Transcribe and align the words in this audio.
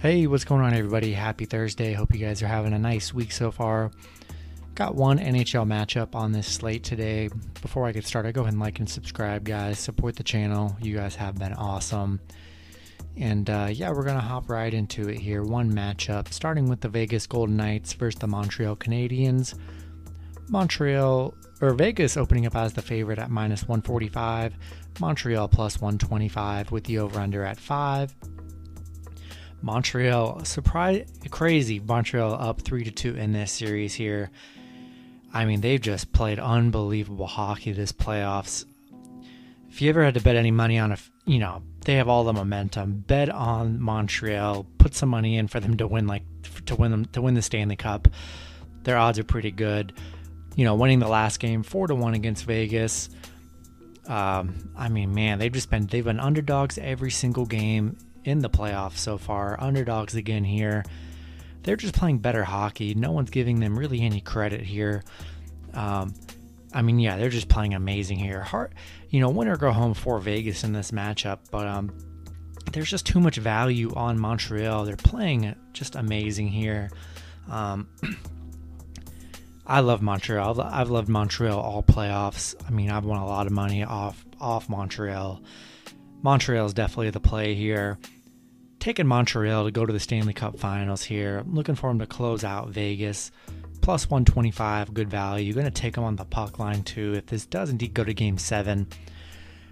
Hey, 0.00 0.28
what's 0.28 0.44
going 0.44 0.60
on, 0.62 0.74
everybody? 0.74 1.12
Happy 1.12 1.44
Thursday. 1.44 1.92
Hope 1.92 2.14
you 2.14 2.24
guys 2.24 2.40
are 2.40 2.46
having 2.46 2.72
a 2.72 2.78
nice 2.78 3.12
week 3.12 3.32
so 3.32 3.50
far. 3.50 3.90
Got 4.76 4.94
one 4.94 5.18
NHL 5.18 5.66
matchup 5.66 6.14
on 6.14 6.30
this 6.30 6.46
slate 6.46 6.84
today. 6.84 7.28
Before 7.62 7.84
I 7.84 7.90
get 7.90 8.06
started, 8.06 8.32
go 8.32 8.42
ahead 8.42 8.52
and 8.52 8.62
like 8.62 8.78
and 8.78 8.88
subscribe, 8.88 9.42
guys. 9.42 9.80
Support 9.80 10.14
the 10.14 10.22
channel. 10.22 10.76
You 10.80 10.94
guys 10.94 11.16
have 11.16 11.36
been 11.36 11.52
awesome. 11.52 12.20
And 13.16 13.50
uh, 13.50 13.70
yeah, 13.72 13.90
we're 13.90 14.04
going 14.04 14.14
to 14.14 14.20
hop 14.20 14.48
right 14.48 14.72
into 14.72 15.08
it 15.08 15.18
here. 15.18 15.42
One 15.42 15.72
matchup, 15.72 16.32
starting 16.32 16.68
with 16.68 16.80
the 16.80 16.88
Vegas 16.88 17.26
Golden 17.26 17.56
Knights 17.56 17.92
versus 17.94 18.20
the 18.20 18.28
Montreal 18.28 18.76
Canadiens. 18.76 19.58
Montreal 20.48 21.34
or 21.60 21.74
Vegas 21.74 22.16
opening 22.16 22.46
up 22.46 22.54
as 22.54 22.72
the 22.72 22.82
favorite 22.82 23.18
at 23.18 23.32
minus 23.32 23.62
145, 23.62 24.54
Montreal 25.00 25.48
plus 25.48 25.80
125 25.80 26.70
with 26.70 26.84
the 26.84 27.00
over 27.00 27.18
under 27.18 27.42
at 27.42 27.58
5. 27.58 28.14
Montreal 29.60 30.44
surprise 30.44 31.06
crazy 31.30 31.80
Montreal 31.80 32.34
up 32.34 32.62
3 32.62 32.84
to 32.84 32.90
2 32.90 33.16
in 33.16 33.32
this 33.32 33.52
series 33.52 33.94
here. 33.94 34.30
I 35.32 35.44
mean, 35.44 35.60
they've 35.60 35.80
just 35.80 36.12
played 36.12 36.38
unbelievable 36.38 37.26
hockey 37.26 37.72
this 37.72 37.92
playoffs. 37.92 38.64
If 39.68 39.82
you 39.82 39.90
ever 39.90 40.02
had 40.02 40.14
to 40.14 40.20
bet 40.20 40.36
any 40.36 40.50
money 40.50 40.78
on 40.78 40.92
a, 40.92 40.98
you 41.26 41.38
know, 41.38 41.62
they 41.84 41.96
have 41.96 42.08
all 42.08 42.24
the 42.24 42.32
momentum. 42.32 43.04
Bet 43.06 43.28
on 43.28 43.80
Montreal, 43.80 44.66
put 44.78 44.94
some 44.94 45.10
money 45.10 45.36
in 45.36 45.48
for 45.48 45.60
them 45.60 45.76
to 45.76 45.86
win 45.86 46.06
like 46.06 46.22
to 46.66 46.76
win 46.76 46.90
them 46.90 47.04
to 47.06 47.20
win 47.20 47.34
the 47.34 47.42
Stanley 47.42 47.76
Cup. 47.76 48.08
Their 48.84 48.96
odds 48.96 49.18
are 49.18 49.24
pretty 49.24 49.50
good 49.50 49.92
you 50.58 50.64
know, 50.64 50.74
winning 50.74 50.98
the 50.98 51.06
last 51.06 51.38
game 51.38 51.62
four 51.62 51.86
to 51.86 51.94
one 51.94 52.14
against 52.14 52.44
Vegas. 52.44 53.10
Um, 54.08 54.72
I 54.76 54.88
mean, 54.88 55.14
man, 55.14 55.38
they've 55.38 55.52
just 55.52 55.70
been 55.70 55.86
they've 55.86 56.04
been 56.04 56.18
underdogs 56.18 56.78
every 56.78 57.12
single 57.12 57.46
game 57.46 57.96
in 58.24 58.40
the 58.40 58.50
playoffs 58.50 58.98
so 58.98 59.18
far. 59.18 59.56
Underdogs 59.60 60.14
again 60.14 60.44
here. 60.44 60.84
They're 61.62 61.76
just 61.76 61.94
playing 61.94 62.18
better 62.18 62.44
hockey. 62.44 62.94
No 62.94 63.12
one's 63.12 63.30
giving 63.30 63.60
them 63.60 63.78
really 63.78 64.00
any 64.00 64.20
credit 64.20 64.62
here. 64.62 65.02
Um, 65.74 66.14
I 66.72 66.82
mean, 66.82 66.98
yeah, 66.98 67.16
they're 67.16 67.28
just 67.28 67.48
playing 67.48 67.74
amazing 67.74 68.18
here. 68.18 68.46
You 69.10 69.20
know, 69.20 69.30
winner 69.30 69.56
go 69.56 69.72
home 69.72 69.94
for 69.94 70.18
Vegas 70.18 70.64
in 70.64 70.72
this 70.72 70.90
matchup, 70.90 71.38
but 71.50 71.66
um, 71.66 71.92
there's 72.72 72.90
just 72.90 73.06
too 73.06 73.20
much 73.20 73.36
value 73.36 73.92
on 73.94 74.18
Montreal. 74.18 74.84
They're 74.84 74.96
playing 74.96 75.54
just 75.72 75.96
amazing 75.96 76.48
here. 76.48 76.90
Um, 77.50 77.88
I 79.66 79.80
love 79.80 80.00
Montreal. 80.00 80.60
I've 80.60 80.90
loved 80.90 81.08
Montreal 81.08 81.58
all 81.58 81.82
playoffs. 81.82 82.54
I 82.66 82.70
mean, 82.70 82.90
I've 82.90 83.04
won 83.04 83.18
a 83.18 83.26
lot 83.26 83.46
of 83.46 83.52
money 83.52 83.84
off 83.84 84.24
off 84.40 84.68
Montreal. 84.68 85.42
Montreal 86.22 86.66
is 86.66 86.74
definitely 86.74 87.10
the 87.10 87.20
play 87.20 87.54
here. 87.54 87.98
Taking 88.80 89.06
Montreal 89.06 89.64
to 89.64 89.70
go 89.70 89.86
to 89.86 89.92
the 89.92 90.00
Stanley 90.00 90.32
Cup 90.32 90.58
Finals 90.58 91.02
here. 91.02 91.38
I'm 91.38 91.54
looking 91.54 91.74
for 91.74 91.90
them 91.90 91.98
to 91.98 92.06
close 92.06 92.44
out 92.44 92.70
Vegas. 92.70 93.30
Plus 93.80 94.10
125, 94.10 94.92
good 94.92 95.08
value. 95.08 95.46
You're 95.46 95.54
going 95.54 95.64
to 95.64 95.70
take 95.70 95.94
them 95.94 96.04
on 96.04 96.16
the 96.16 96.24
puck 96.24 96.58
line 96.58 96.82
too. 96.82 97.14
If 97.14 97.26
this 97.26 97.46
does 97.46 97.70
indeed 97.70 97.94
go 97.94 98.04
to 98.04 98.12
Game 98.12 98.38
Seven, 98.38 98.88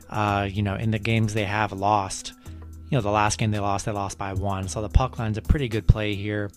uh, 0.08 0.48
you 0.50 0.62
know, 0.62 0.74
in 0.76 0.90
the 0.90 0.98
games 0.98 1.34
they 1.34 1.44
have 1.44 1.72
lost, 1.72 2.32
you 2.88 2.96
know, 2.96 3.00
the 3.00 3.10
last 3.10 3.38
game 3.38 3.50
they 3.50 3.58
lost, 3.58 3.86
they 3.86 3.92
lost 3.92 4.16
by 4.16 4.32
one. 4.32 4.68
So 4.68 4.80
the 4.80 4.88
puck 4.88 5.18
line's 5.18 5.38
a 5.38 5.42
pretty 5.42 5.68
good 5.68 5.86
play 5.88 6.14
here. 6.14 6.50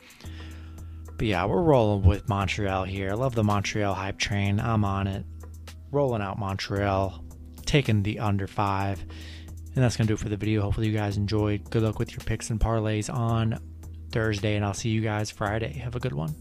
But 1.18 1.28
yeah, 1.28 1.46
we're 1.46 1.62
rolling 1.62 2.08
with 2.08 2.30
Montreal 2.30 2.86
here. 2.86 3.12
I 3.12 3.16
love 3.16 3.36
the 3.36 3.44
Montreal 3.44 3.94
hype 3.94 4.18
train. 4.18 4.60
I'm 4.60 4.86
on 4.86 5.08
it. 5.08 5.26
Rolling 5.92 6.22
out 6.22 6.38
Montreal, 6.38 7.24
taking 7.66 8.04
the 8.04 8.20
under 8.20 8.48
five. 8.48 9.04
And 9.76 9.84
that's 9.84 9.96
going 9.96 10.08
to 10.08 10.12
do 10.12 10.16
it 10.16 10.20
for 10.20 10.30
the 10.30 10.38
video. 10.38 10.62
Hopefully, 10.62 10.88
you 10.88 10.94
guys 10.94 11.18
enjoyed. 11.18 11.70
Good 11.70 11.84
luck 11.84 12.00
with 12.00 12.12
your 12.12 12.22
picks 12.22 12.50
and 12.50 12.60
parlays 12.60 13.14
on 13.14 13.60
Thursday, 14.12 14.56
and 14.56 14.66
I'll 14.66 14.74
see 14.74 14.90
you 14.90 15.02
guys 15.02 15.30
Friday. 15.30 15.74
Have 15.74 15.96
a 15.96 16.00
good 16.00 16.14
one. 16.14 16.36